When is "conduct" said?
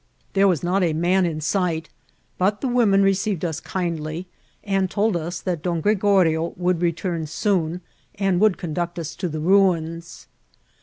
8.57-8.97